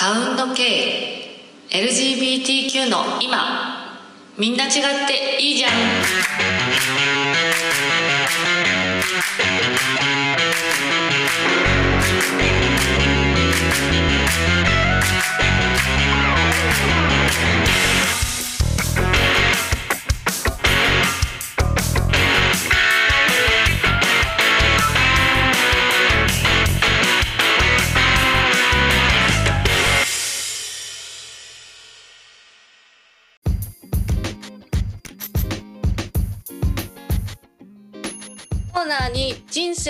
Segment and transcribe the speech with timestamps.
[0.00, 4.00] サウンド系 LGBTQ の今。
[4.38, 4.72] みんな違っ
[5.06, 5.70] ていいじゃん。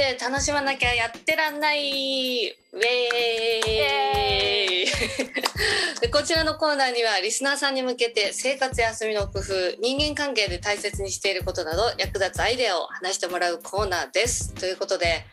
[0.00, 14.54] 生楽しまなきゃやってらんないウェーイこちらのコーナーにはリスナーさんに向けて生活や遊びの工夫人間関係で大切にしていることなど役立つアイデアを話してもらうコーナーです。
[14.54, 15.26] ということで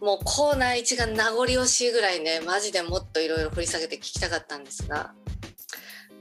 [0.00, 5.14] もうコーナー1が名残惜しいぐらいねマジでもっといろいろ掘り下げて聞きたかったんですが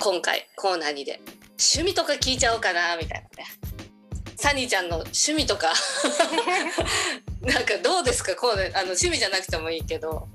[0.01, 3.64] 今回コーナー2で趣味とか聞いちゃおうかなみたいなね。
[4.37, 5.73] サニーちゃんの趣味とか。
[7.41, 8.35] なんかどうですか？
[8.35, 10.27] こうねあの趣味じゃなくてもいいけど。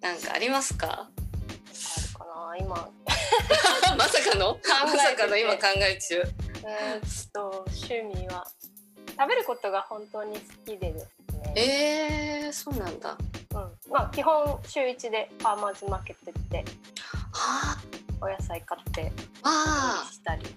[0.00, 0.86] なんかありますか？
[0.88, 2.88] あるかな今。
[3.98, 4.58] まさかの？
[4.84, 6.22] まさかの今考え中。
[6.64, 8.46] えーっと趣味は。
[9.18, 11.06] 食べることが本当に好きでです
[11.54, 13.18] ね、えー、そうなんだ。
[13.54, 16.64] うん、まあ基本週一でファーマーズマーケット行って
[17.32, 17.76] は
[18.22, 19.12] お野菜買って
[19.42, 20.10] ああ。
[20.10, 20.44] したり。
[20.46, 20.54] ー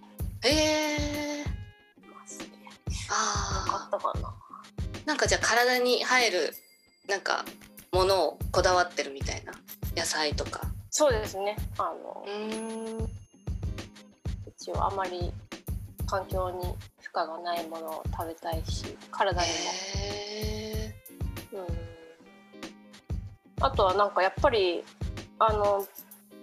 [0.47, 1.62] えー、
[2.37, 3.07] ますね。
[3.09, 4.29] あ買ったかな。
[4.29, 6.53] ーなんかじゃあ体に入る
[7.07, 7.45] なんか
[7.91, 9.53] ものをこだわってるみたいな
[9.95, 11.55] 野菜とかそうですね。
[11.77, 13.09] あのう
[14.57, 15.31] 一応あまり
[16.05, 16.59] 環境に
[17.01, 19.53] 負荷がないものを食べたいし、体にも。
[19.95, 20.95] え
[21.53, 21.67] うん。
[23.61, 24.83] あとはなんかやっぱり
[25.39, 25.85] あの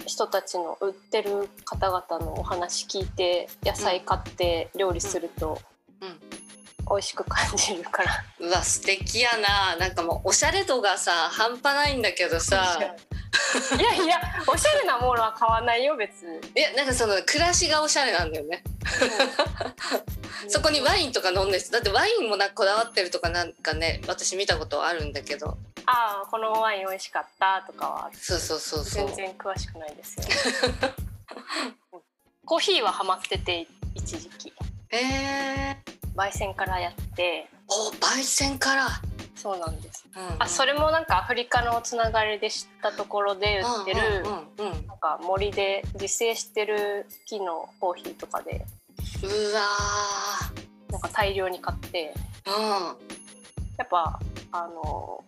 [0.06, 5.60] 人たちの売ってる方々のお話聞いて野菜買って料理すると
[6.00, 8.10] 美味しく感じるから。
[8.40, 9.76] ー、うわ素敵やな。
[9.76, 12.78] なんかもうおしゃれ度がさ半端ないんだけどさ。
[13.78, 16.38] いやいやおしゃれなものは買わないよ別に。
[16.56, 18.62] いやなんかその暮らしがおしゃれなんだよね。
[20.48, 25.58] そこにワインとか飲んでる人だってワインもなこだわってるとかなんかね私見たことあるんだけど。
[25.86, 28.10] ああこのワイン美味しかったとかは。
[28.14, 29.06] そうそうそうそう。
[29.08, 30.24] 全然詳しくないですよ。
[32.44, 34.52] コーヒーはハマってて一時期。
[34.90, 37.48] えー、焙煎からやって。
[37.68, 38.88] お焙煎から、
[39.34, 40.04] そうなんです。
[40.16, 44.00] うんあそれもなんかアフリカのつながりで知ったところで売ってる、
[44.58, 48.66] うんうんうんなんか森で自生してる木のコーヒーとかで。
[49.22, 49.62] うわ
[50.90, 52.14] なんか大量に買って。
[52.44, 52.50] ー
[53.78, 54.20] やっぱ
[54.52, 55.24] あの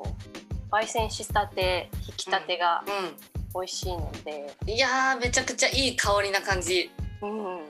[0.71, 3.17] 焙煎したて引きたてがうん
[3.55, 6.91] 美味しいので、うんいやーめちゃくちゃいい香りな感じ。
[7.23, 7.61] うん。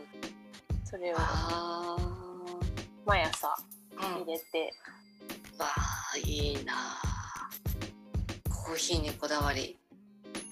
[0.84, 1.16] それを。
[1.18, 1.96] あ
[3.06, 3.48] 毎朝
[3.98, 4.72] 入れて、
[5.58, 6.74] わあいいな
[8.48, 9.76] コーヒーにこだわり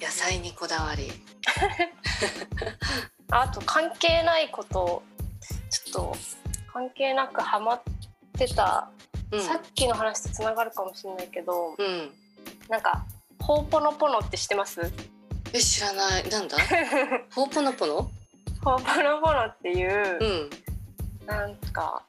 [0.01, 1.11] 野菜にこだわり。
[3.33, 5.03] あと関係ないこと
[5.71, 6.17] ちょっと
[6.73, 7.83] 関係なくハマっ
[8.37, 8.91] てた、
[9.31, 9.41] うん。
[9.41, 12.11] さっきの話とつながるかもしれないけどうん。
[12.69, 13.05] なんか
[13.41, 14.81] 「ほうぽのぽの」って知ってます？
[15.53, 16.29] え知らない。
[16.29, 16.57] なんだ？
[17.35, 18.11] ほうぽのぽの？
[18.65, 21.27] ほうぽのぽのっていうう、ん。
[21.27, 22.03] なんか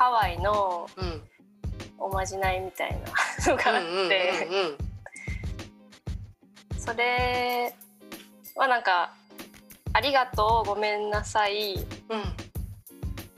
[0.00, 1.22] ハワイのうん。
[1.98, 4.48] おまじないみたいなのがあって、
[6.78, 7.74] それ
[8.56, 9.12] はなんか
[9.92, 11.74] 「ありがとうごめんなさい。
[11.74, 11.84] うん。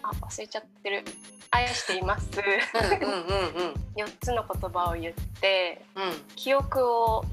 [0.05, 1.05] あ忘れちゃってる。
[1.51, 3.75] 愛しています」うんうんうんうん。
[4.01, 6.13] 4つの言葉を言ってうん。
[6.37, 7.25] 記憶を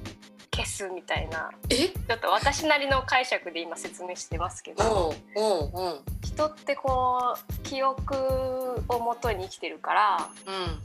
[0.59, 1.51] 消すみたいな。
[1.69, 1.75] え？
[1.89, 10.79] ちょっと私なりの解釈で今説明してますけどおうおうおう人ってこう記憶をもとに生きてるからうん。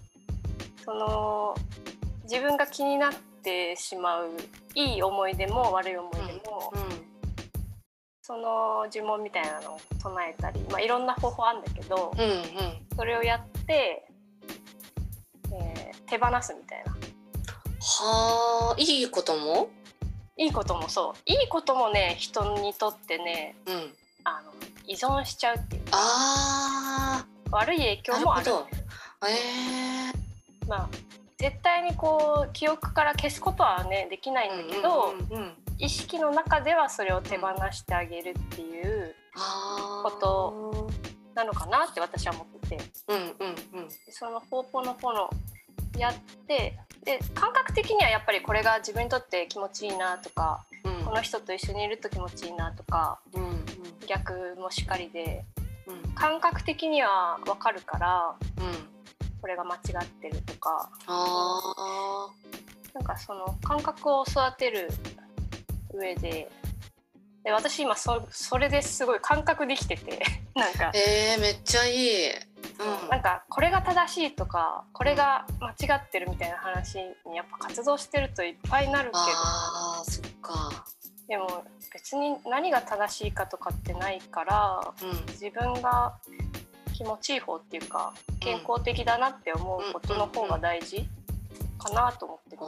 [0.84, 1.54] その
[2.24, 4.30] 自分が気になってしまう
[4.74, 6.20] いい思い出も悪い思い出
[6.50, 6.80] も、うん。
[8.22, 12.36] その呪文みたいなのを唱えたり、まあ、いろんな方法あるんだけどうんうん。
[12.96, 14.06] それをやって、
[15.52, 16.93] えー手放すみたいな
[17.86, 19.68] はあいいことも？
[20.38, 21.20] いいこともそう。
[21.26, 23.94] いいこともね人にとってねうん。
[24.24, 24.52] あの
[24.86, 25.82] 依存しちゃうっていう。
[25.92, 28.46] あ悪い影ー響もある。
[28.46, 28.68] なるほど。
[29.28, 30.68] えー。
[30.68, 30.88] まあ
[31.36, 39.12] 絶対にこう記憶から消すことはねできないんだけど、うんうんうん意識の中ではそれを手放してあげるっていう
[40.04, 40.88] こと
[41.34, 42.78] なのかなって私は思ってて。
[43.08, 43.88] うんうんうん。
[44.08, 45.28] その「ポーポのポの」
[45.98, 46.14] やっ
[46.46, 50.98] てで感覚的にはやっぱりこれが自分にとって気持ちいいなとかうん。
[50.98, 53.64] うんこの人と一緒にいると気持ちいいなとかうんうん。
[54.08, 55.44] 逆もしっかりで
[55.86, 56.14] うん。
[56.14, 59.40] 感覚的には分かるからうん。
[59.40, 60.90] これが間違ってるとか。
[61.06, 62.28] あ
[62.94, 64.88] なんかその感覚を育てる
[65.92, 66.48] 上で
[67.44, 70.22] で私今そそれですごい感覚できてて
[70.56, 70.90] なんか。
[70.94, 72.30] ー、えー、めっちゃいい、
[72.78, 80.84] うん、なんかこれが正しいとかこれが間違ってるみたいな話にやっぱ活動してるといっぱいなるけどあーそっか。
[81.28, 85.26] でも別に何が正しいかとかってないからうん。
[85.32, 86.14] 自分が
[86.92, 91.08] 気持ちいい方っていうか健康的だなって思うことの方が大事
[91.78, 92.62] かなと思ってて。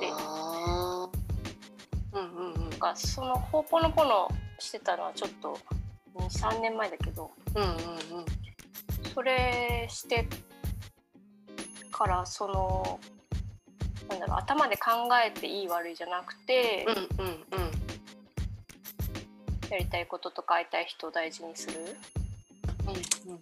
[2.13, 2.71] うんうんうん。
[2.71, 4.29] なんかそのほーぽのぽの
[4.59, 5.59] してたのはちょっと
[6.19, 7.77] 23年前だけどうんうんうん
[9.15, 10.29] それして
[11.91, 13.01] からその
[14.09, 14.91] なんだろう頭で考
[15.25, 17.71] えていい悪いじゃなくて、うんうんうん
[19.69, 21.75] やりたいこととか会いたい人を大事にする
[22.87, 23.39] うん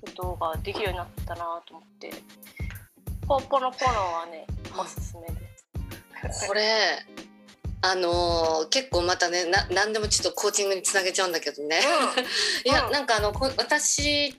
[0.00, 2.10] ことができるようになったなと思って
[3.28, 4.46] ほーぽのぽのはね
[4.78, 6.48] おすすめです。
[6.48, 7.04] これ
[7.84, 11.80] あのー結構またねな何でもちょっとコーチングにつなげちゃうんだけどね、
[12.64, 12.92] いや、うん。
[12.92, 14.34] なんかあのこ私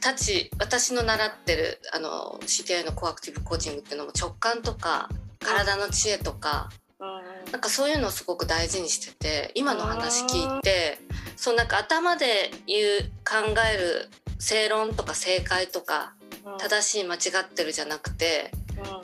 [0.00, 5.10] たち私の習ってるあの CTI のコアクティブコーチングっていうのも直感とか
[5.40, 7.52] 体の知恵とか、うん。
[7.52, 10.98] なんかそういうのをすごく大事にしてて今の話聞いて
[11.36, 14.08] そうなんか頭で言う考える
[14.38, 16.14] 正論とか正解とか
[16.46, 16.56] うん。
[16.56, 18.52] 正しい間違ってるじゃなくて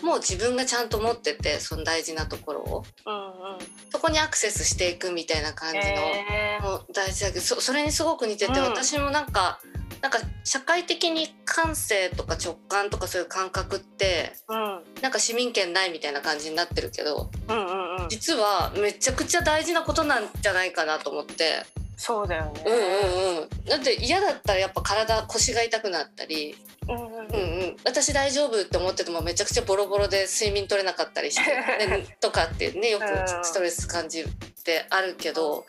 [0.00, 0.06] うん。
[0.06, 2.84] もう自分がちゃんと持っててその大事なところを。
[3.06, 3.58] うんうん。
[3.90, 6.62] そこにアクセスしていくみたいな感じの、へー。
[6.62, 8.64] もう大事だけどそそれにすごく似てて、うん。
[8.64, 9.60] 私もなんか
[10.00, 14.82] なんか社会的に感性とか直感とかそういう感覚ってうん。
[15.00, 18.08] なんか市民権ないみたいな感じになってるけどうんうんうん。
[18.08, 21.64] 実はめちゃくちゃ大事なことなんじゃないかなと思って、
[21.96, 22.64] そうだよね。
[22.66, 23.48] うんうんうん。
[23.64, 26.56] だって嫌だったらやっぱ体腰が痛くなったり、
[26.88, 27.60] うんうんうん。
[27.60, 31.50] うん、私大丈夫って思っててもめちゃくちゃボロボロで睡眠取れなかったりして、
[31.86, 35.66] ね、とかってねよくうんストレス感じるってあるけど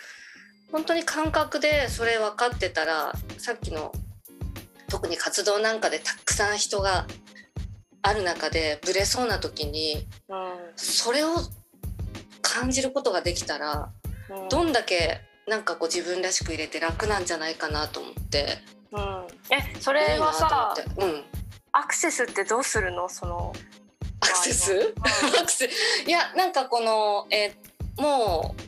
[0.72, 3.92] 本当に感覚でそれ分かってたらさっきの
[4.90, 7.06] 特に活動なんかでたくさん人が
[8.02, 10.08] ある中でブレそうな時に
[10.75, 11.36] それを
[12.42, 13.90] 感じることができたら
[14.30, 14.50] うん。
[14.50, 18.60] どんだけなんかこう自分らしく入れて楽なんじゃないかなと思って。
[18.92, 21.24] うん、えそれはさうん。
[21.72, 23.10] アクセスってどうするの？
[23.10, 23.54] その
[24.22, 24.74] アクセス？
[24.74, 24.81] うん。
[25.42, 25.69] アクセ
[26.06, 28.62] いやなんかこのえーもう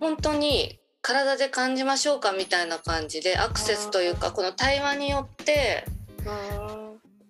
[0.00, 5.84] 本当に体で感じましょうかみたいな感じでアクセスというかこの対話によって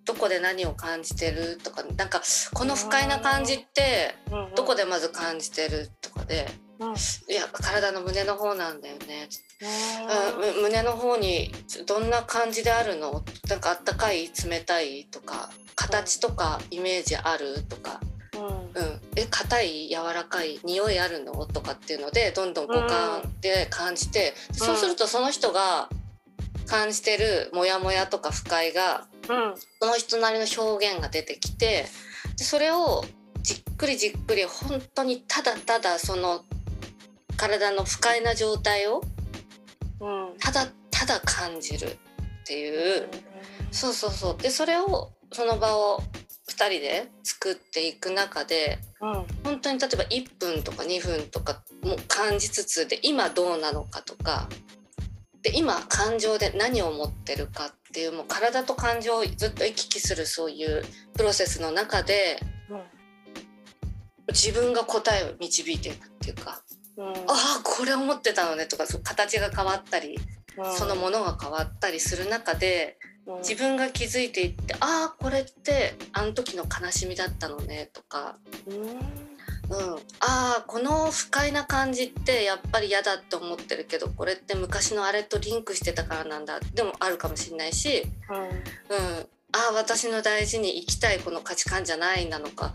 [0.05, 2.21] どこで何を感じてるとかなんか
[2.53, 4.15] この不快な感じって
[4.55, 6.64] どこで、でまず感じてるとかでうんうん
[7.29, 9.29] いや体の胸の方なんだよね、
[9.61, 11.51] うん胸の方に
[11.87, 13.23] どんな感じであるの？
[13.49, 18.01] なんかあったかい冷たいとか形とかイメージあるとか。
[18.35, 21.45] うん、え硬い柔らかい匂いあるの？
[21.45, 25.87] とかっていうのでどんどん五感で感じて、そうするとその人が
[26.67, 29.53] 感じてるモヤモヤとか不快がうん。
[29.79, 31.85] その人なりの表現が出てきて
[32.37, 33.05] でそれを
[33.41, 36.43] じっくりじっくり本当にただただその
[37.37, 39.01] 体の不快な状態を
[39.99, 40.37] うん。
[40.39, 41.97] ただただ感じるっ
[42.45, 43.07] ていう、
[43.71, 44.37] そうそうそう。
[44.37, 46.01] でそれをその場を
[46.49, 49.25] 2人で作っていく中でうん。
[49.43, 54.47] 本当に例えば1分とか2分とかも感じつつで今どうなのかとか
[55.41, 60.83] で今感情で何を持ってるかっていうもう体と感情をずっと行き来するそういう
[61.15, 62.39] プロセスの中で
[64.29, 66.61] 自分が答えを導いていくっていうか、
[66.97, 67.07] うん。
[67.07, 70.19] ああこれ思ってたのねとかそう形が変わったり、
[70.57, 70.73] うん。
[70.73, 73.37] そのものが変わったりする中でうん。
[73.39, 78.37] 自分が気づいていってああこれってあの時の悲しみだったのねとか。
[78.67, 79.35] うん。
[79.67, 86.59] うん、ああこの不快な感じってやっぱり嫌だって思ってるけどこれって昔のあれとリンクしてたからなんだ。
[86.59, 92.73] でもあるかもしれないし、うん、ああ私の大事に生きたいこの価値観じゃないなのか。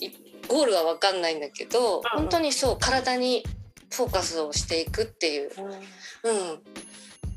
[0.00, 0.10] い
[0.46, 3.44] ゴールは分かんないんだけど本当にそう体に
[3.90, 5.64] フォーカスをしていくっていう、うん。
[5.66, 6.62] うん、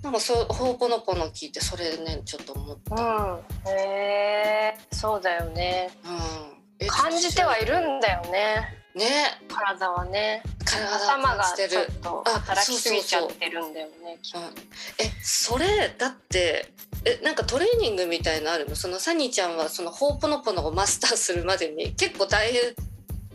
[0.04, 2.96] なんかそうほうぽのぽの聞いてそれねちょっと思った。
[2.96, 3.70] うん。
[3.70, 4.78] へえ。
[4.92, 5.90] そうだよね。
[6.04, 8.78] うん、え感じてはいるんだよね。
[8.94, 9.42] ね。
[9.48, 10.44] 体はね。
[10.66, 14.40] 体頭がちょっとあ働きすぎちゃってるんだよねきっと。
[14.40, 14.52] うん、え
[15.22, 16.74] それだって
[17.06, 18.76] えなんかトレーニングみたいのあるの？
[18.76, 22.62] そのサニーちゃんはそのホーポノポノをマスターするまでに結構大変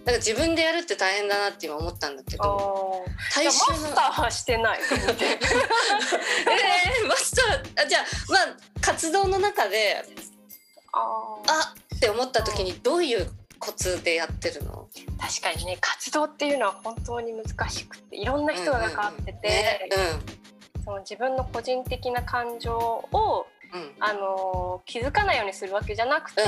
[0.06, 3.34] だから自分でやるって大変だなって今思ったんだけあどー。
[3.34, 4.78] 大マスターはしてない。
[4.86, 10.04] えー、マスターあじゃあまあ活動の中で
[10.92, 11.50] あー。
[11.52, 14.88] あって思った時にどういうコツでやってるの？
[15.18, 19.88] 確かにね活動っていうのは本当に難しくていろんな人が関わってて、ね
[20.84, 23.46] その自分の個人的な感情を、
[23.98, 26.42] あのー気づかないようにするわけじゃなくて、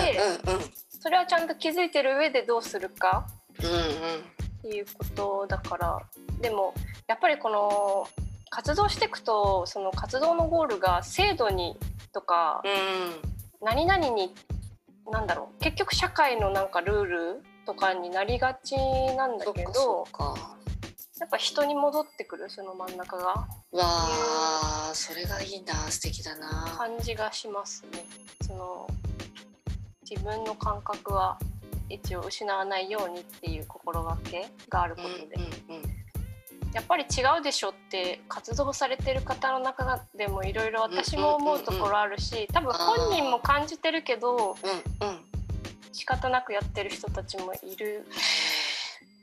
[0.47, 0.73] うんうん。
[1.01, 3.27] それはちゃんと気づいてる上でどうするか
[3.59, 6.03] っていうことだから
[6.41, 6.75] でも
[7.07, 8.09] やっぱりこの
[8.51, 11.77] 活動していくとその活動のゴールが制度に
[12.13, 13.39] とかうん。
[13.61, 14.33] 何々に
[15.11, 18.77] なんだろう結局社会のなんかルールとかになりがち
[19.17, 20.35] なんだけどそっか。
[21.19, 23.25] やっぱ人に戻ってくるその真ん中が。
[23.27, 26.73] わあそれがいいな素敵だな。
[26.77, 28.05] 感じがしますね。
[28.47, 28.87] その
[30.09, 31.37] 自分の感覚は
[31.89, 35.35] 一応失わないようにっていう心がけがあることで、
[35.69, 35.99] うんうん
[36.75, 45.19] やっぱり違うでしょって活動されてる方の中でもいろいろ私も思うところあるし多分本人も感じてるけどうんうんうん。
[45.93, 48.07] 仕方なくやってる人たちもいる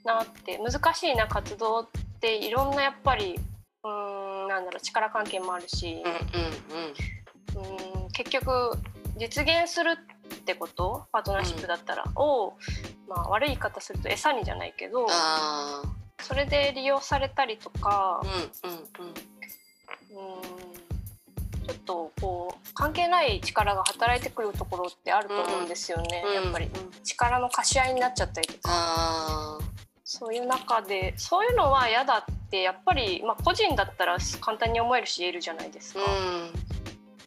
[0.04, 0.58] なって。
[0.58, 1.88] 難しいな活動っ
[2.20, 3.40] ていろんなやっぱり
[3.84, 8.04] うーんなんだろう力関係もあるし、うんうんうん。
[8.04, 8.72] うん結局
[9.18, 10.15] 実現するって
[10.54, 11.08] こと？
[11.12, 12.54] パートナーシップだったら、を、
[13.08, 15.08] まあ、悪い言い方すると餌にじゃないけど
[16.22, 18.30] それで利用されたりとかうん
[18.70, 19.08] うんうん。
[19.08, 19.16] うん
[21.66, 26.34] ちょっとこう関係ない力が働いてくるところってあると思うんですよね、うん。
[26.44, 26.68] やっぱり。
[26.68, 26.72] うん
[27.04, 28.60] 力の貸し合いになっちゃったりとか。
[28.66, 29.58] あ
[30.04, 36.12] そういう中でそういうのは嫌だってやっぱり、まあ、個人だったら簡単に思えるし言えるじゃないですーか。
[36.12, 36.54] うん。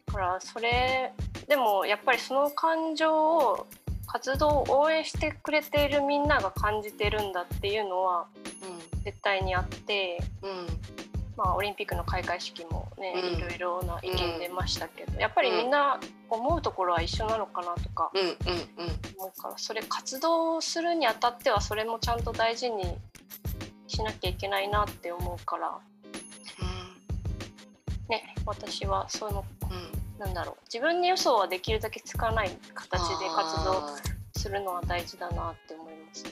[0.05, 1.11] だからそれ
[1.49, 3.67] でもやっぱりその感情を
[4.05, 8.27] 活動を応援してくれているみんなが感じてるんだっていうのは
[9.03, 10.49] 絶対にあって、うん。
[10.51, 10.67] うん
[11.37, 13.37] まあ、オリンピックの開会式もね、うん。
[13.37, 15.97] いろいろな意見出ましたけど、やっぱりみんな
[16.29, 18.21] 思うところは一緒なのかなとかうん。
[18.21, 18.35] うんうん
[19.17, 22.97] 思うからそれ活動するにあたってはそれもちゃんと大事に
[23.87, 25.79] しなきゃいけないなって思うから。
[28.09, 29.58] ね私はそのうん
[30.19, 30.55] なんだろう。
[30.65, 33.89] 自分に嘘はできるだけつかない形で活動
[34.35, 36.25] するのは大事だなって思います。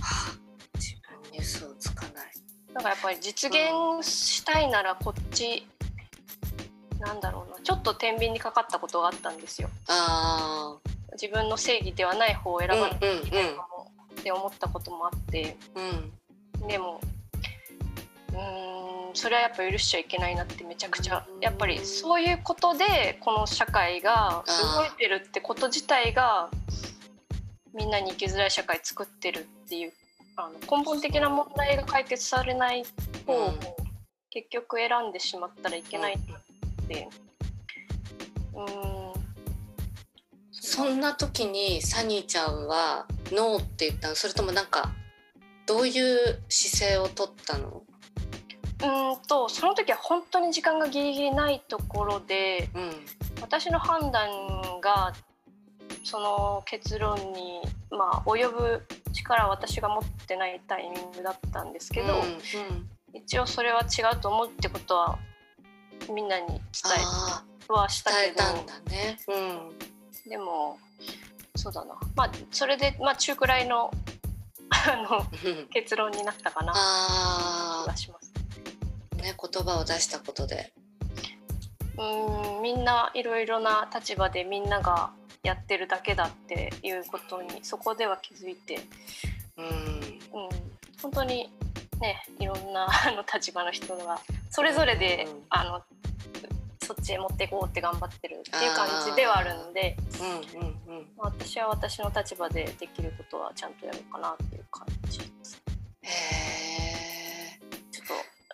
[0.00, 0.36] はあ
[0.76, 2.32] 自分に嘘をつかない。
[2.72, 3.60] なんかやっぱり実現
[4.08, 5.66] したいならこっち、
[7.00, 7.60] なんだろうな。
[7.60, 9.68] ちょっと天秤にかかったことがあったんですよ。
[9.88, 10.76] あ
[11.20, 15.56] 自分の正義ではない方を選ばなきゃいかもって思ったこともあって。
[15.74, 15.80] あ
[16.60, 16.68] うん。
[16.68, 17.00] でも
[18.32, 18.83] うーん
[19.14, 26.50] それはやっぱ許しちゃいけないなってめちゃくちゃやっぱりそういうことでこの社会が動いてるってこと自体が
[27.72, 29.92] みんなに生きづらい社会作ってるっていう
[30.36, 32.84] あの根本的な問題が解決されない
[33.26, 33.60] 方をうん。
[34.30, 37.08] 結局選んでしまったらいけないって。
[38.52, 39.14] うーん。
[40.50, 44.16] そんな時にサニーちゃんはノーって言ったの？
[44.16, 44.92] それともなんか
[45.66, 47.84] どういう姿勢を取ったの？
[48.84, 52.92] うーんとその時は本当に時間がギリギリないところでうん
[53.40, 55.12] 私の判断が
[56.04, 57.60] その結論に、
[57.90, 65.16] まあ、及ぶ力は私が持ってないタイミングだったんですけど、うん一応それは違うと思うってことは
[66.12, 69.16] みんなに伝あえはしたあ伝えけどたんだね。
[70.26, 70.30] うん。
[70.30, 70.78] でも
[71.54, 71.94] そうだな。
[72.16, 73.92] まあそれで、まあ、中くらいの
[74.70, 75.68] あのうん。
[75.68, 76.72] 結論になったかな。
[76.72, 78.23] 気あがします。
[79.24, 80.72] あね言葉を出したことで。
[81.96, 85.10] うーんみんないろいろな立場でみんなが
[85.42, 88.80] やってるだけだっていうことにそこでは気づいて、
[89.56, 89.64] うん。
[89.66, 90.48] うん、
[91.00, 91.50] 本当に
[92.00, 95.82] ねいろんなあの立場の人がそれぞれで、うんあの
[96.86, 101.06] そっちへ持っていこうって頑張ってるっていう感じではあるのでうんうんうん。
[101.16, 105.62] まあ私は私の立場でできることはちゃんとやろうかなっていう感じです。
[106.02, 106.63] へえちょっと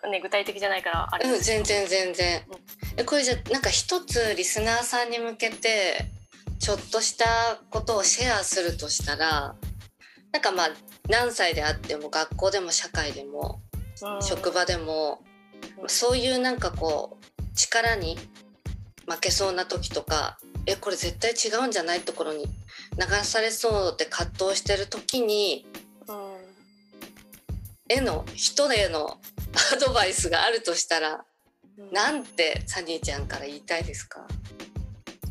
[0.09, 1.29] ね具体的じゃないからあれ。
[1.29, 2.41] うん全然全然。
[2.97, 6.05] えこれじゃなんか一つリスナーさんに向けて
[6.59, 7.25] ちょっとした
[7.69, 9.55] ことをシェアするとしたら
[10.31, 10.69] なんかまあ
[11.09, 13.61] 何歳であっても学校でも社会でも
[14.01, 14.21] うん。
[14.21, 15.21] 職場でも
[15.81, 15.89] うん。
[15.89, 18.17] そういうなんかこう力に
[19.07, 22.01] 負けそうな時とかえこれ絶対違うんじゃない？
[22.01, 25.80] ところに流されそうで葛藤してる時にうん
[27.89, 29.19] への人への
[29.73, 31.23] アドバイスがあるとしたら
[31.77, 31.91] うん。
[31.91, 34.25] なんてサニーちゃんから言いたいですか？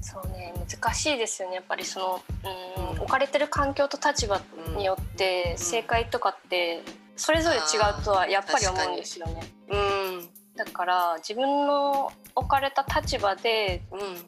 [0.02, 3.00] そうね難しいですよねやっぱりそのうん、うん。
[3.02, 4.40] 置かれてる環境と立場
[4.76, 5.58] によってうん。
[5.58, 6.82] 正解とかって
[7.16, 9.42] それぞれ違うとはやっぱり思うんですよね。
[9.68, 10.30] うん。
[10.56, 14.26] だから自分の置かれた立場でうん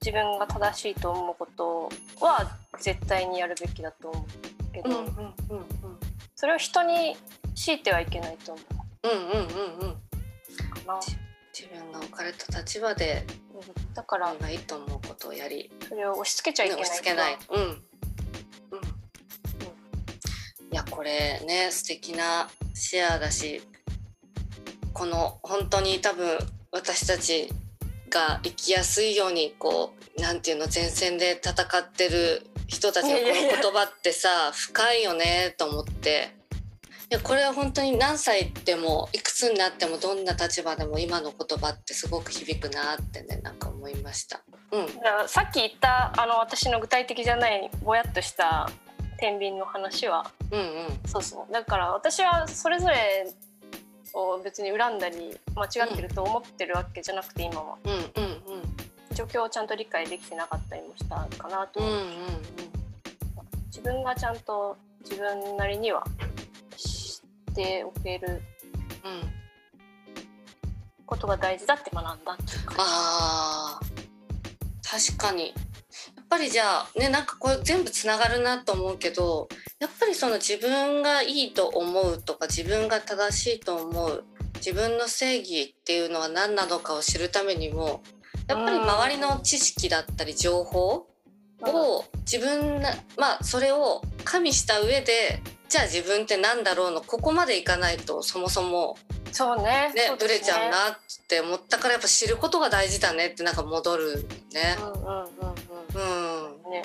[0.00, 1.88] 自分が正しいと思うこと
[2.20, 4.26] は絶対にやるべきだと思
[4.70, 4.96] うけど、うん。
[4.96, 5.04] うん。
[5.06, 5.98] うん
[6.42, 7.16] それを人に
[7.54, 8.60] 強いてはいけないと思
[9.04, 9.08] う。
[9.08, 9.96] うんうんうんうん。
[11.56, 13.58] 自分が置かれた立場でう
[13.90, 13.94] ん。
[13.94, 15.70] だから今いいと思うことをやり。
[15.88, 17.38] それを押し付けちゃいけない押し付けない。
[17.48, 17.62] うん。
[17.62, 17.68] うん。
[17.68, 17.78] い
[20.72, 23.62] やこれね素敵なシェアだし
[24.92, 26.38] この本当に多分
[26.72, 27.52] 私たち
[28.10, 36.30] が生きやすいようにこうなんていうの前線で戦ってる人たちのこの言葉ってさ深いよねと思って。
[37.10, 44.40] いやこれは本当に何歳でもいくつになってもどんな立場でも今の言葉ってすごく響くなってねなんか思いました。
[44.70, 44.88] うん。
[45.28, 48.70] さっき言ったあの私の具体的じゃないぼやっとした
[49.18, 50.24] 天秤の話は。
[50.50, 51.00] うんうん。
[51.04, 51.52] そうそう。
[51.52, 53.26] だから私はそれぞれ
[54.14, 57.76] を別に恨んだり間違ってると思ってるわけじゃなくて今は。
[57.84, 58.31] うんうんうん
[59.12, 61.80] 状況をちゃんと理解できてなかったりもしたかなと。
[61.80, 62.12] 思う、んうんうん
[63.72, 66.04] 自分がちゃんと自分なりには
[66.76, 68.42] 知っておける
[69.02, 69.32] うん
[71.06, 72.74] ことが大事だって学んだっていうか。
[72.78, 73.80] あ
[74.84, 75.48] 確かに。
[75.48, 75.52] や
[76.22, 79.48] っぱりじゃあねなんかこれ全部つながるなと思うけど
[79.80, 88.02] やっぱりその自分がいいと思うとか自分が正しいと思う自分の正義っていうのは何なのかを知るためにも
[88.52, 91.06] やっぱり周りの知識だったり情報
[91.62, 98.96] を自分なまあそれを加味した上でじゃあ自分って何だろうのここまでいかないとそもそも
[99.32, 99.90] そうね。
[99.94, 104.76] ねそうですブレちゃうなって思ったからやっぱ知ることが大事だねってなんか戻るね。
[104.78, 106.62] うんうんうんうん。
[106.64, 106.70] うん。
[106.70, 106.82] ね。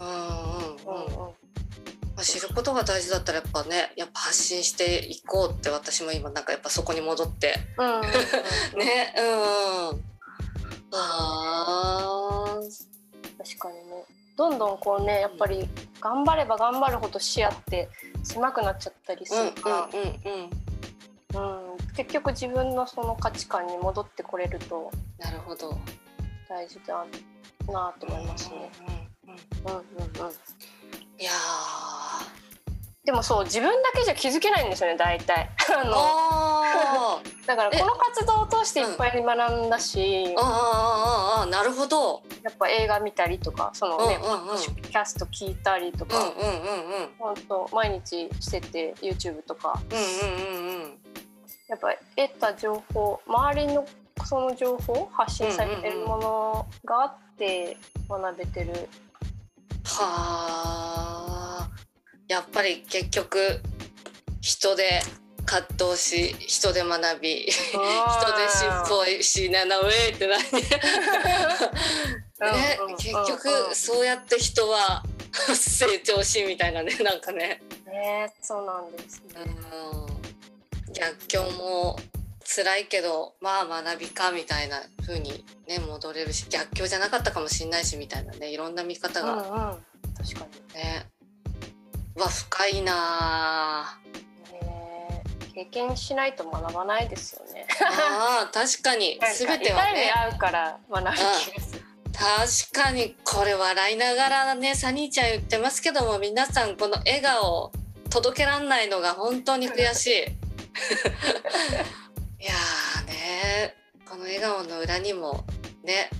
[0.00, 0.94] うんうんうん。
[0.94, 1.16] うんうん。
[1.16, 1.34] ま
[2.18, 7.54] あ知ることが大事だったらやっぱねやっぱ発信していこうって私も今なんかやっぱそこに戻って。
[7.76, 8.02] うんうんうん
[8.78, 9.14] ね
[9.90, 10.04] うん
[10.94, 12.84] あー
[13.38, 14.04] 確かにね。
[14.36, 15.68] どんどんこうねやっぱり
[16.00, 17.88] 頑張れば頑張るほど視野って
[18.22, 21.74] 狭くなっちゃったりするから、うんうん。
[21.74, 21.76] うん。
[21.96, 25.78] 結局自分のその価値観に戻ってこれるとなるほど。
[26.48, 27.04] 大事だ
[27.72, 28.70] なと思いますね。
[29.26, 29.76] うんうんうん。
[29.76, 29.84] うん
[30.20, 30.32] うんうん、
[31.20, 32.42] いやー。
[33.04, 42.22] でもそう自分だけじゃ気づけないんですよね大体あのだからこの活動を通していっぱい学んだし、あーあーあーなるほど。
[42.42, 50.98] やっぱ映画見たりとかそのね、うんうんうんキャスト聞いたりとか、うんうんうんうん本当毎日してて YouTube とかうんうんうんうん
[51.68, 53.86] やっぱ得た情報周りの
[54.26, 57.76] その情報発信されてるものがあって
[58.08, 58.72] 学べてる、
[59.84, 61.70] はあ
[62.28, 63.60] やっぱり結局
[64.40, 65.00] 人で
[65.44, 69.80] 葛藤し人で学び人で失敗しななっ
[70.18, 70.44] てなね
[72.78, 73.26] うんうん結うん。
[73.26, 75.02] 局そうやって人は
[75.54, 79.42] 成長しみたいなね なんかね、ねそうなんですね。
[80.86, 81.98] うん、逆境も
[82.44, 89.36] 辛いけどまあ学びかみたいな風にね戻れるし逆境じゃなかったかもしれないしみたいなねいろんな見方うんうん。
[89.36, 89.78] が
[90.18, 91.06] 確かね、
[92.14, 93.98] わ深いな
[95.54, 97.66] 経験しないと学ばないですよね。
[97.80, 101.24] あー確かに全てはね合うから学ぶ気が
[101.62, 101.82] する。
[102.72, 107.72] 確かにこれ笑いながらねサニーちゃん言ってますけども皆さんこの笑顔
[108.10, 110.24] 届けらんないのが本当に悔しい い
[112.44, 113.74] やーね
[114.08, 115.44] この笑顔の裏にも
[115.82, 116.10] ね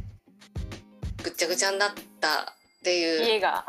[1.23, 3.25] ぐっちゃぐちゃになったっていう。
[3.25, 3.65] 家が。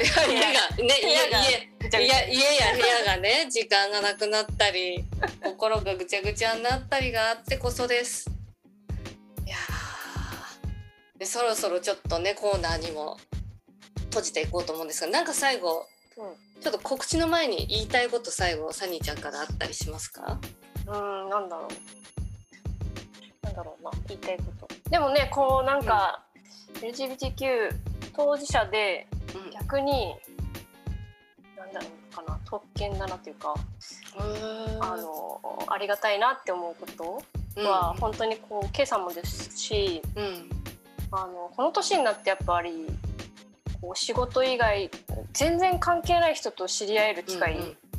[0.00, 0.76] い や家が。
[0.76, 5.04] ね家家いや家や部屋がね時間がなくなったり
[5.42, 8.30] 心がぐちゃぐちゃになったりがあってこそです。
[9.44, 11.18] いやー。
[11.18, 13.18] でそろそろちょっとねコーナーにも
[14.04, 15.88] 閉じていこうと思うんですがなんか最後
[16.62, 20.38] ちょっと告知の前に言いたいこと最後サニーちゃんからあったりしますか？
[20.86, 23.44] うんなんだろう。
[23.46, 24.90] なんだろうな言いたいこと。
[24.90, 26.24] でもねこうなんか、
[26.80, 27.70] LGBTQ
[28.16, 29.50] 当事者でうん。
[29.50, 30.14] 逆に
[31.56, 33.54] なんだろうかな特権だなというか、
[34.80, 36.86] あのありがたいなって思うこ
[37.56, 40.24] とは本当にこう K さんもですしうん。
[40.24, 40.50] うん
[41.16, 42.86] あのこの年になってやっぱり
[43.80, 44.90] こう仕事以外
[45.32, 47.56] 全然関係ない人と知り合える機会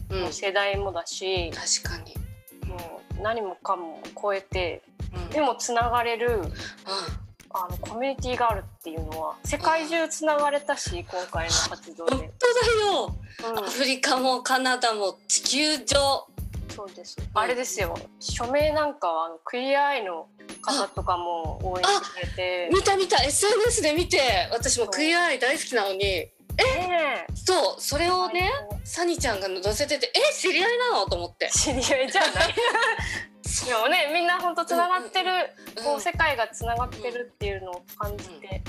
[0.10, 1.50] の世代もだし、
[1.82, 2.14] 確かに、
[2.68, 4.82] もう何もかも超えて
[5.16, 5.30] うん。
[5.30, 6.54] でもつながれるうん
[7.58, 12.62] あのコミュニティがあるっていうのは世界中つながれたし、今回の活動本で、当だ
[12.94, 13.16] よ、
[13.52, 13.66] うん。
[13.66, 16.28] アフリカもカナダも地球上。
[16.76, 17.16] そうです。
[17.34, 17.98] あれですよ。
[18.20, 20.28] 署名なんかはあのクリアアイの
[20.62, 22.70] 方とかも応援してくれて。
[22.74, 23.24] 見た見た。
[23.24, 24.20] SNS で見て。
[24.52, 26.00] 私もクイアアイ大好きなのに。
[26.00, 26.32] ね
[27.34, 27.82] そう。
[27.82, 28.52] それをね
[28.84, 30.34] サニちゃんが載せててえ？
[30.34, 31.06] 知り合いなの？
[31.06, 31.50] と思って。
[31.54, 32.32] 知り合いじゃない
[33.66, 35.30] でもねみんな本当つながってる、
[35.84, 36.02] こううん。
[36.02, 38.64] 世界がつながってるっていうのを感じて、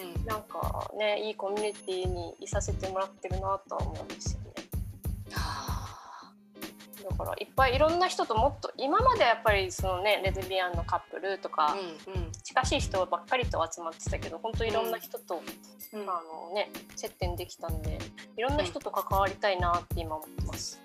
[0.00, 0.24] うん。
[0.26, 4.50] なんかねいいコミュニティにいさせてもらってるなとは思うんですよね。
[5.34, 5.86] あ
[7.10, 11.76] だからいっぱいいろんな人ともっと今までやっぱりそのねレズビアンのカップルとか、
[12.42, 15.42] 近しい人ばっかりと集まってたけど本当いろんな人と、
[15.92, 17.98] あのね接点できたんで
[18.36, 20.80] いろんな人と関わりたいなって今思ってます。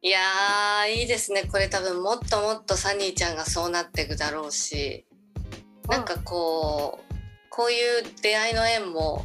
[0.00, 1.44] いやーいいですね。
[1.50, 5.04] これ多分もっともっとサニーちゃんがそうなっていくだろうし。
[5.88, 7.14] なんかこう
[7.50, 9.24] こういう出会いの縁も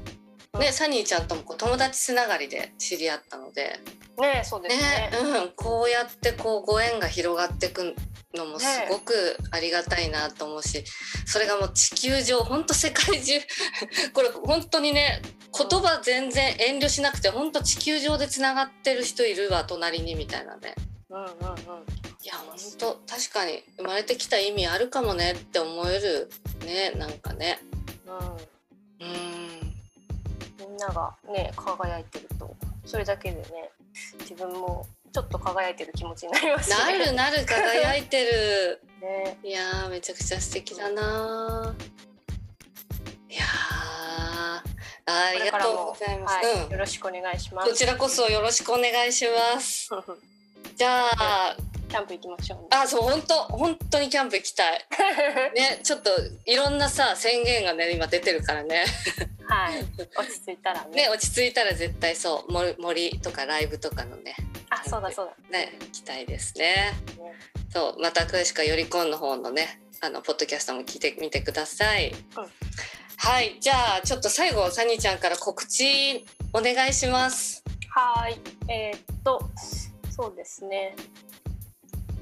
[0.59, 3.79] ね、サニーちゃんともこう友達つながりで知り合ったので。
[4.19, 5.09] ねそうですね。
[5.11, 5.11] ね。
[5.43, 7.95] うん、こうやってこうご縁が広がっていく
[8.33, 10.83] のもすごくありがたいなと思うし、
[11.25, 13.33] それがもう地球上本当世界中
[14.13, 15.21] これ本当にね
[15.57, 20.75] 言葉全然遠慮しなくて本当地球上でつながってる人いるわ隣にみたいなね。
[21.09, 21.29] うんうんうん。
[22.23, 26.31] いや本当確かに生まれてきた意味あるかもねって思える
[26.65, 27.59] ねなんかね。
[28.07, 29.07] うん。
[29.07, 29.73] うん。
[30.57, 33.71] みんながね輝いてるとそれだけでね
[34.21, 36.97] 自分もちょっと輝いてる気持ちになりますなね。
[36.97, 38.81] るなる輝いてる。
[38.99, 39.37] ね。
[39.43, 41.75] いやーめちゃくちゃ素敵だな。
[43.29, 44.61] ーいやー
[45.05, 46.71] ありがとうございます、はい、うん。
[46.71, 47.75] よろしくお願いしまこす。
[47.75, 49.89] ちらこそよろしくお願いします。
[50.75, 52.67] じゃあキャンプ行きましょう、ね。
[52.71, 54.87] あそう本当本当にキャンプ行きたい。
[55.53, 56.09] ねちょっと
[56.45, 58.85] いろんなさ宣言がね今出てるからね。
[59.47, 59.85] はい、
[60.17, 61.03] 落ち着いたらね。
[61.03, 64.35] ね落ち着いたら絶対そう森森とかライブとかのね
[64.85, 65.57] あ、そうだそうだ。
[65.57, 66.93] ね行きたいですね。
[67.17, 67.33] ね
[67.71, 72.47] そうまた詳しくはよりこんの方のねあのポッドキャストも聞いてみてください、うん。
[73.17, 77.63] はいじゃあちょっと最後サニーちゃんから告知お願いします。
[77.89, 79.39] はい、えーっと、
[80.09, 80.95] そうですね。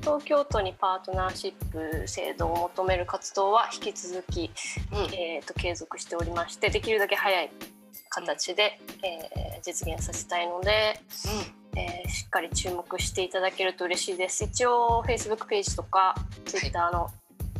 [0.02, 4.52] 東京都にパートナーシップ制度を求める活動は引き続き、
[4.92, 5.14] うん。
[5.14, 7.52] えーっと継続しておりまして、できるだけ早い
[8.10, 11.00] 形で、えー実現させたいので、
[11.76, 14.44] えーしっかり注目していただけると嬉しいです。
[14.44, 17.10] 一応 Facebook ページとか Twitter の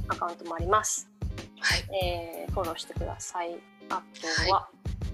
[0.08, 1.10] アカウントもあります。
[1.60, 1.84] はい。
[2.04, 3.56] えーフォローしてください。
[3.90, 4.02] あ
[4.46, 4.68] とは、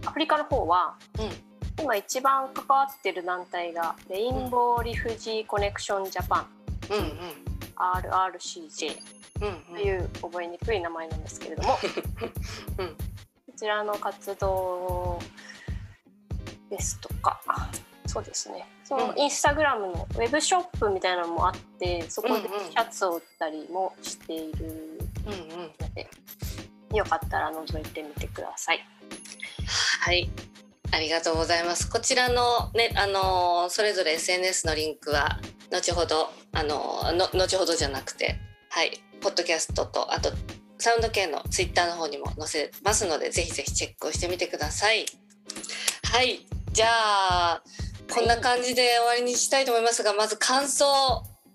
[0.06, 1.84] アフリカの方は、うん。
[1.84, 6.48] 今一番関わってる団体がレインボーリフジーコネクションジャパン。
[6.90, 7.14] うんうん。
[7.76, 8.98] RRCJ
[9.42, 11.78] うんという覚えにくい名前なんですけれども、
[12.80, 12.88] うん。
[12.96, 12.96] こ
[13.56, 15.20] ちらの活動
[16.70, 17.40] ですとか
[18.08, 18.66] そうですね。
[18.84, 26.10] そのうんインスタグラムのウェブショップみたいなのもあってそこでシャツを売ったりもしているうんうんので、
[26.94, 28.80] よかったら覗いてみてください。
[30.02, 30.30] はい。
[30.92, 31.90] ありがとうございます。
[31.90, 35.40] こちらのねあのーそれぞれ SNS のリンクは
[35.70, 37.02] 後ほどあの
[37.34, 38.40] 後ほどじゃなくて
[38.70, 39.02] はい。
[39.20, 40.32] ポッドキャストとあと
[40.78, 45.06] サウンド系のツイッターの方にも載せますのでぜひぜひチェックをしてみてください。
[46.14, 46.46] はい。
[46.72, 47.64] じゃあ
[48.14, 50.86] こんな感じで終わりにしたいと思いますがまず感想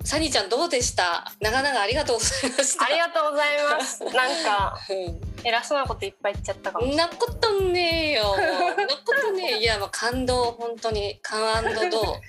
[0.05, 1.31] サニーちゃんどうでした？
[1.41, 4.03] 長々ありがとうございましたありがとうございます。
[4.11, 4.12] なん
[4.45, 7.09] かうん偉そうなこといっぱい言っちゃったかもな。
[7.09, 8.37] ことねえよ。
[8.37, 9.59] なことねえ。
[9.59, 11.71] いや、もう感動、本当に、感動。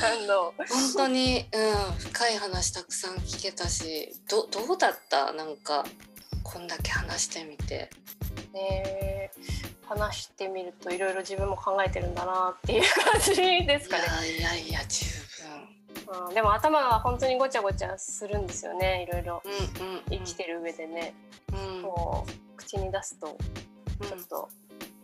[0.00, 0.54] 感動。
[0.56, 5.32] 本当に、うん、深い話たくさん聞けたし、ど、どうだった？
[5.32, 5.84] なんか、
[6.48, 7.90] こんだけ話してみて。
[8.54, 9.30] ね
[9.86, 13.34] 話してみるといろいろ自分も考えてるんだなっていう感じ
[13.66, 14.04] ですかね。
[14.38, 15.06] いやいや十
[16.28, 19.06] うん、でも頭が本当にごちゃごちゃするんですよね。
[19.08, 19.86] いろいろ分。
[19.86, 21.14] うん、うん、生きてる上でね、
[21.52, 23.36] うん、こう口に出すと
[24.06, 24.48] ちょっと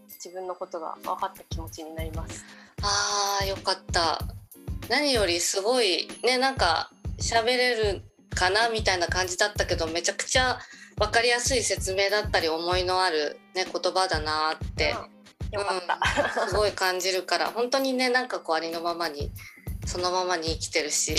[0.06, 2.44] 自分のことが分かった気持ちになります。
[2.82, 4.18] ああ、よかった。
[4.88, 8.02] 何よりすごい、ね、なんか、喋れる
[8.34, 10.58] かなみたいな感じだったけど、めちゃくちゃ。
[10.98, 14.94] 分かりやすい説明だったり思いのある、ね、言葉だなって
[15.52, 16.48] うん。
[16.48, 19.30] すごい感じるから本当にねなんかこうありのままに
[19.86, 21.14] そのままに生きてるし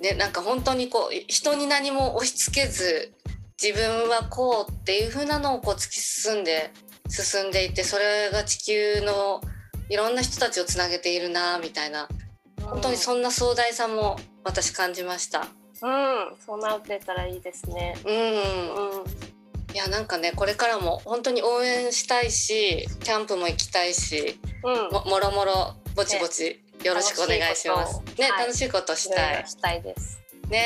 [0.00, 3.12] でなんか本当にこう人に何も押し付けず
[3.60, 6.70] 自分はこうっていう風なのをこう突き進んで
[7.08, 9.40] 進んでいてそれが地球の
[9.90, 12.08] いろんな人たちをつなげているなみたいな。
[12.62, 15.48] 本当にそんな壮大さも私感じました。
[15.82, 17.96] うん、そうなってたらいいですね。
[18.04, 28.00] うん、うん、いいやなんかねこれからも本当に応援したいしキャンプも行きたいしうんももろもろぼちぼちよろしくお願いします。
[28.18, 29.46] ねはい楽しいことしたい。
[29.46, 30.62] したいですね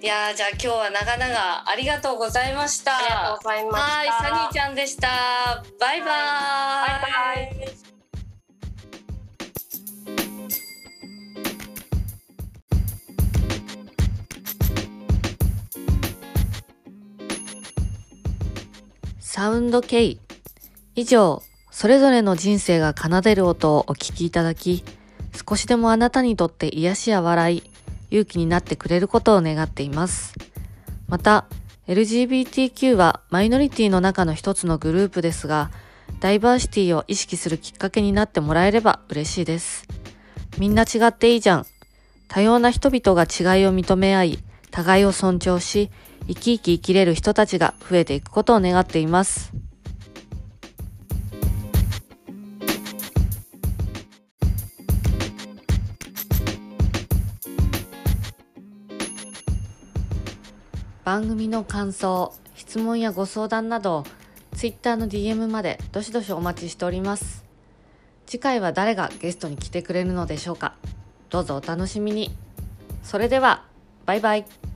[0.00, 2.98] いやーじゃあ今日は長々ありがとうございました。
[2.98, 5.08] ありがとうございましたはいサニーちゃんでした。
[5.80, 6.08] バイバーイ。
[7.02, 7.87] バイバイ
[19.38, 20.18] サウンド K
[20.96, 24.82] 以上それぞれの人生が奏でる音をお聞きいただき
[25.48, 27.62] 少しでもあなたにとって癒しや笑い
[28.10, 30.34] 勇気になってくれることを願っています。
[31.06, 31.46] また
[31.86, 35.70] LGBTQ はマイノリティの中の一つのグループですが
[36.18, 39.86] ダイバーシティを意識するきっかけになってもらえれば嬉しいです。
[40.58, 41.66] みんな違っていいじゃん。
[42.26, 44.38] 多様な人々が違いを認め合い
[44.72, 45.92] 互いを尊重し
[46.26, 49.52] 生き生き生きれる人たちが増えていくことを願っています。
[61.08, 64.04] 番組の感想、質問やご相談など、
[64.54, 67.46] Twitter の DM までどしどしお待ちしております。
[68.26, 70.74] 次回は誰がゲストに来てくれるのでしょうか
[71.30, 72.36] どうぞお楽しみに。
[73.02, 73.64] それでは、
[74.04, 74.67] バイバイ。